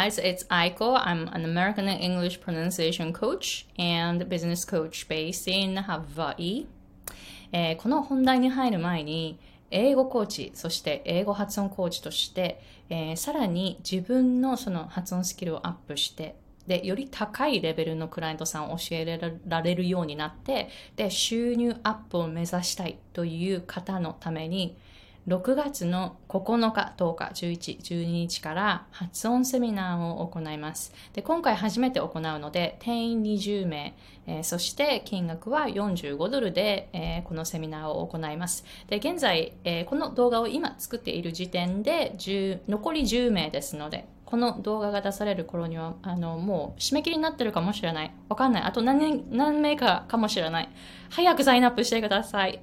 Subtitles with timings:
[0.00, 0.98] guys, it's Aiko.
[0.98, 6.66] I'm an American English pronunciation coach and business coach based in Hawaii.
[7.52, 9.38] えー、この本題に入る前に、
[9.70, 16.36] 英語コーチ、そして英語発音コーチとして、えー、さらに自分のその発音スキルをアップして、
[16.66, 24.78] で、より高いレベルのクライアントさんを教えられるようになって、で、収入アップを目指したいという方のために、
[25.28, 30.92] 6月の9日、10日、11、12日から発音セミナーを行います。
[31.12, 33.94] で今回初めて行うので、定員20名、
[34.26, 38.64] えー、そして金額は45ドルで、えー、このセミナーを行います。
[38.88, 42.16] で現在、えー、この動画を今作っている時点で
[42.68, 48.14] 残り10名ですので、この動画が出される頃には、あの、もう締め切りになってるかもしれない。
[48.28, 48.62] わかんない。
[48.62, 50.68] あと何、何名かかもしれない。
[51.10, 52.60] 早くサインアップしてください。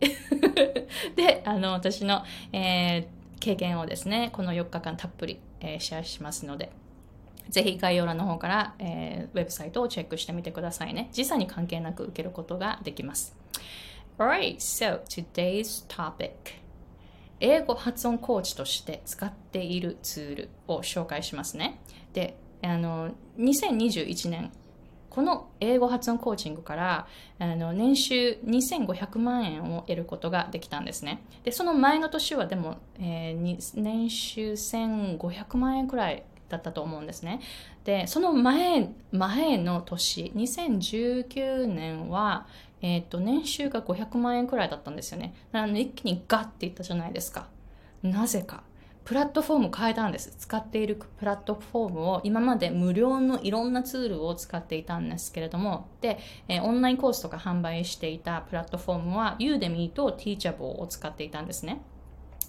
[1.17, 6.72] で、あの、私の、えー、経験をですね、この4日間たっぷり、えー、シェアしますので、
[7.49, 11.09] ぜひ概要欄の方から、えー、ウェブサイトをチェックしてみてくださいね。
[11.11, 13.36] 時差に関係なく受けることができます。
[14.17, 16.31] Alright, so today's topic.
[17.39, 21.80] 英語発音コーチとして使っているツールを紹介しますね。
[22.13, 24.52] で、あの、2021年、
[25.09, 27.08] この英語発音コーチングから
[27.39, 31.23] あの年収2500万円を得ることができたんですね。
[31.43, 37.41] で、その前の年はでも、えー、年収1500万円くらいだったと思うんですね。
[37.83, 42.45] で、その前、前の年、2019年は、
[42.81, 45.33] えっ、ー、と、年収が500万円くらいだったんですよね。
[45.52, 47.47] なの、一気にガッていったじゃないですか。
[48.03, 48.64] なぜか。
[49.08, 50.36] プラットフォーム変えたんです。
[50.38, 61.81] 使っているプラットフォームを今まで無料のいろんなツールを使っていたんですけれども、で、えー、オンラインコースとか販売していたプラットフォームは Udemy と Teachable を使っていたんですね。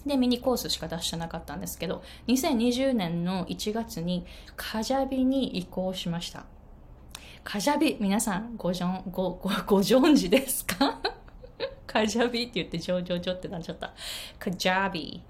[0.05, 4.25] で、ミニコースしか出してなかったんですけど、2020年の1月に
[4.57, 6.45] カジャビに移行しました。
[7.43, 10.99] カジャビ、皆さんごじょんごごご存知ですか？
[11.87, 13.93] カジャビって言ってジョジョジョってなっちゃった。
[14.37, 15.21] カジャビ。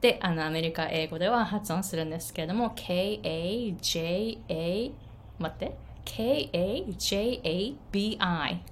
[0.00, 3.72] で、あの、アメリカ英語では発音するんですけれども、K-A-J-A、
[5.38, 5.76] 待って。
[6.06, 6.94] K-A-J-A-B-I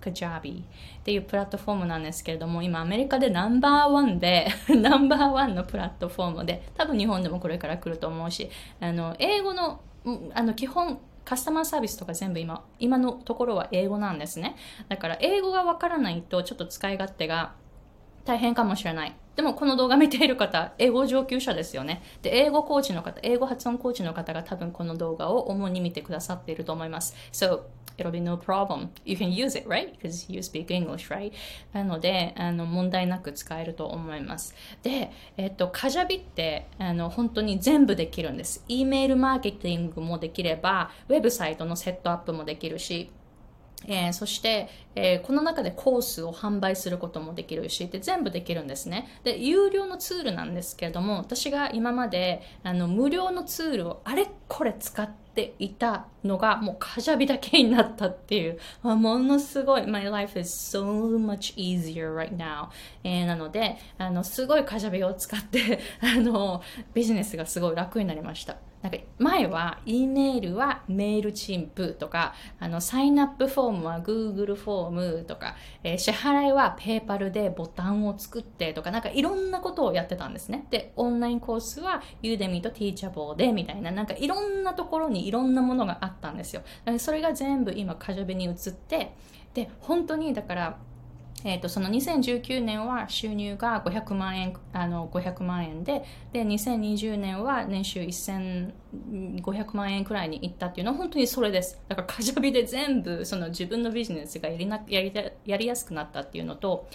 [0.01, 0.65] カジャビ
[1.01, 4.47] っていうプラットフォームなんですけれども今アメリカでナンバーワンで
[4.81, 8.49] ナンバーワンのプラットフォームで多分日本でもこれから来ると思うし
[8.81, 9.81] あの英語の
[10.33, 14.57] あの基本カスタマーサービスとか全部今、今のところは英語なんですね。
[14.89, 17.55] だから英語がわからないとちょっと使い勝手が
[18.25, 19.17] 大変かもしれない。
[19.37, 22.03] でもこの動画見ている方、英語上級者ですよね。
[22.23, 27.15] で、英語コーチの方、英語発音コーチの方が多分この動画を主に見てくださっていると思います。
[27.33, 27.63] So,
[27.99, 28.89] it'll be no problem.
[29.05, 29.93] You can use it, right?
[29.93, 31.33] Because you speak English, right?
[31.73, 34.55] なので、あの、問題なく使えると思います。
[34.83, 38.65] で、えっと、カジャビって、あの、本当に全部できるんです。
[38.69, 43.11] E メールマーケティングもできれば、ウェブサイトのセットアップもできるし、
[43.87, 49.09] えー、そして、えー、この中でコースを販売することもできるしで全部できるんですね。
[49.25, 59.87] で有料のツールなんですけれども私が今まであの無料のツールをあれこれ使っていたのがもうカジャビだけになったっていう、あ、ものすごい。
[59.87, 62.69] My life is so much easier right now、
[63.03, 66.63] えー、なのであのすごいカジャビを使ってあの
[66.95, 68.57] ビジネスがすごい楽になりました。
[68.85, 80.67] なんか前は E メールはメールチンプとか、あのサインアップフォームは Google フォームとか、えー、支払いは PayPal でボタンを作ってとか、なんかいろんなことをやってたんですね。
[80.69, 86.61] で、オンラインコースは Udemy と Teachable でみたいな、なんかいろんなところにいろんなものがあったんですよ。
[86.99, 89.15] それが全部今カジャベに移って、
[89.55, 90.79] で、本当にだから、
[91.45, 101.79] えーと、その2019年は収入が500万円あの500万円でで2020年は年収1500万円くらいにいったっていうのは本当にそれです。
[101.87, 105.13] だからカジャビで全部その自分のビジネスがやりなやり
[105.45, 106.89] やりやすくなったっていうのと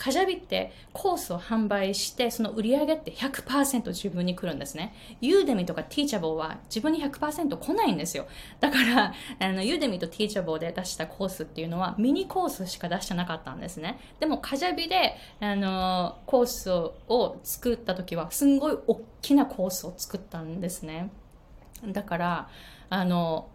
[0.00, 4.94] カジャビってコースを販売してその売り上げって100%自分に来るんですね。
[5.20, 8.26] ユーデミとかティーチャボは自分に100%来ないんですよ。
[8.60, 14.00] だから、あのユーデミとティーチャボで出したコースっていうのはミニコースしか出してなかったんですね。
[14.20, 21.10] でもカジャビであのコースを作った時はすんごい大きなコースを作ったんですね。
[21.86, 22.48] だから、
[22.88, 23.50] あの、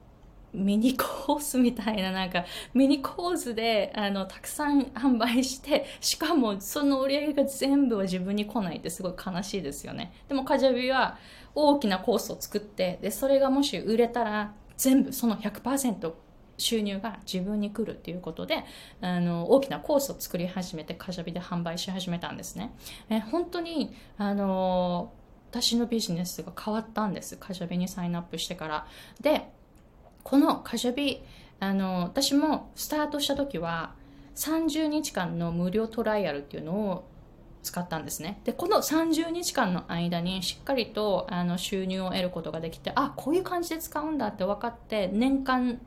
[0.56, 10.14] ミニコースみたいななんかミニコースであのたくさん販売して しかもその売り上げが全部は自分に来ないってすごい悲しいですよね。
[10.28, 11.18] でもカジャビは
[11.54, 16.14] 大きなコースを作ってでそれがもし売れたら全部その100%
[16.58, 18.64] 収入が自分に来るっていうことで
[19.02, 22.74] あの大きなコースを作り始めてカジャビで販売し始めたんですね。
[23.10, 25.12] え本当にあの
[25.52, 27.38] 私のビジネスが変わったんです。
[27.38, 28.88] カジャビにサインアップしてから。
[29.22, 29.50] で
[30.26, 31.22] このカジャビ
[31.60, 33.94] あの私もスタートした時は
[34.36, 37.08] 30日間の無料トライアルっていうのを
[37.62, 38.42] 使ったんですね。
[38.44, 45.80] でこの30日間の間にしっかりとあの収入を得ることができてあこういう感じで使うんだって分かって年間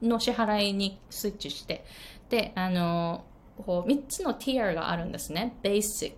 [0.00, 1.84] の支払いにスイッチして
[2.30, 3.24] であの
[3.66, 5.56] こう3つのティアがあるんですね。
[5.64, 6.12] Basic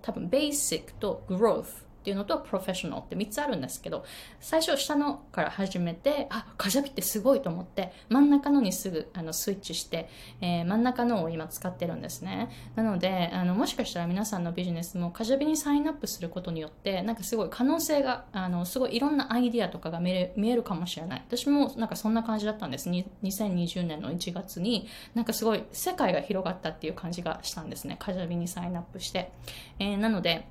[0.00, 4.04] 多分 Basic と Growth っていうのとプロフェッショナルって3つあるんですけど
[4.38, 10.08] 最初下のから始めてあカジャビってすごいと思って真ん中のにすぐあのスイッチして、
[10.40, 12.48] えー、真ん中のを今使ってるんですね。
[12.76, 21.24] なのであのもしかしたら皆さんのビジネスもカジャビにサインアップすることによってなんかすごい可能性があのすごいいろんなアイディアとかが見えるかもしれない。
[21.26, 22.88] 私もなんかそんな感じだったんです。
[22.88, 24.86] 2020年の1月に
[25.16, 27.96] なんかすごい世界が広がったっていう感じがしたんですね。
[27.98, 29.32] カジャビにサインアップして、
[29.80, 30.46] えー、なので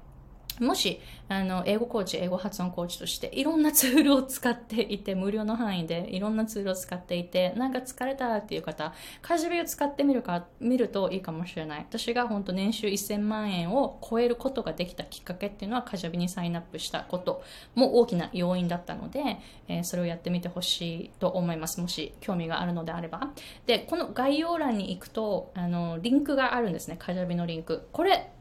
[0.60, 11.86] もし、あの、英語コーチ、英語発音コーチとして、いろんなツールを使っていて、無料の範囲でいろんなツールを使っていて、なんか疲れたっていう方、カジュビを使ってみるか、見るといいかもしれない。
[11.90, 17.44] 私が本当年収1000万円を超えることができたきっかけっていうのは、カジュビにサインアップしたこと
[17.74, 21.82] も大きな要因だったので、えー、それをやってみてほしいと思います。
[21.82, 23.32] もし興味があるのであれば。
[23.66, 26.96] で、この概要欄に行くと、あの、リンクがあるんですね。
[27.00, 27.88] カジュビのリンク。
[27.92, 28.32] これ、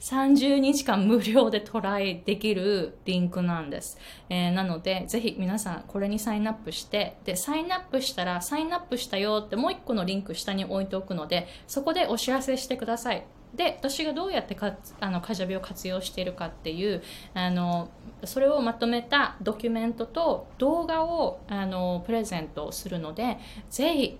[0.00, 3.98] 30日間無料でトライできるリンクなんです。
[4.28, 13.24] えー、なので、ぜひ皆さんこれにサインアップして、で、サインアップしたら、サインアップしたよってもう一個のリンク下に置いておくので、そこでお知らせしてください。
[13.54, 17.02] で、私がどうやってかあのカジャビを活用しているかっていう、
[17.34, 17.88] あの、
[18.24, 23.38] それをまとめたドキュメントと動画をあのプレゼントするので、
[23.70, 24.18] ぜひ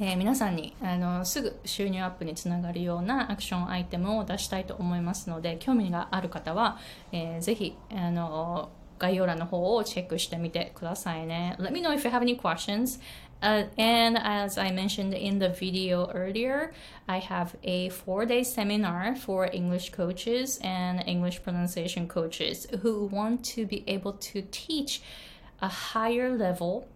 [0.00, 6.78] えー、皆さんにあのすぐ収入アップにつながるようなアクションアイテムを出したいと思いますので興味がある方は、
[7.12, 11.56] えー、ぜひあの概要欄の方をチェックしてみてくださいね。
[11.58, 13.00] Let me know if you have any questions.
[13.42, 16.72] Uh, and as I mentioned in the video earlier,
[17.08, 23.44] I have a four day seminar for English coaches and English pronunciation coaches who want
[23.56, 25.02] to be able to teach
[25.60, 26.86] a higher level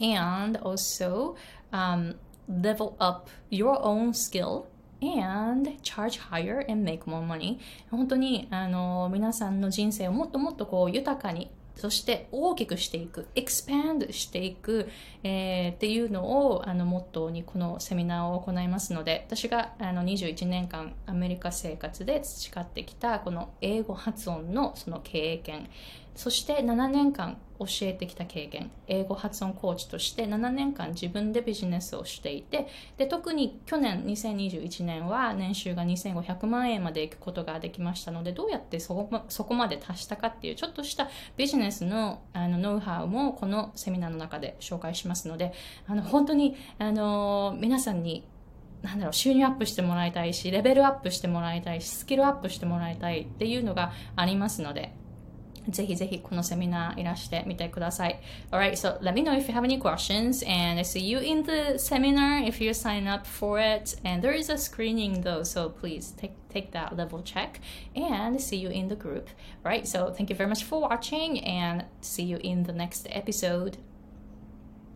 [0.00, 1.36] and also
[1.71, 2.15] um,
[2.47, 4.65] level up your own skill
[5.01, 7.59] and charge higher and make more money.
[7.89, 11.49] 本当にあの皆さんの人生をもっともっとこう豊かに
[11.79, 14.89] そして大きくしていく、expand していく、
[15.23, 25.69] えー、っていうのをあのモットーにこのセミナーを行いますので、私があの21年間アメリカ生活で培ってきたこの英語発音のその経験、
[26.19, 28.71] そして7年間教えてきた経験。
[28.87, 32.67] 英語発音コーチとして7年間自分でビジネスをしていて
[32.97, 41.07] で特に去年2021年は年収が2500万円までいくことができましたのでどうやってそこそこまで達したかっていうちょっとした
[41.37, 45.53] ビジネスのあのノウハウもこのセミナーの中で紹介しますので
[45.87, 48.27] あの本当にあの皆さんに
[48.81, 54.93] なんだろう収入アップしてもらいたいしレベルアップしてもらいたいしスキルアップしてもらいたいっていうのがありますので
[55.68, 58.20] ぜひぜひこのセミナーいらしてみてください。
[58.50, 61.78] Alright, so let me know if you have any questions and I see you in the
[61.78, 63.96] seminar if you sign up for it.
[64.04, 67.60] And there is a screening though, so please take take that level check
[67.96, 69.28] and see you in the group.
[69.64, 73.78] Right, so thank you very much for watching and see you in the next episode.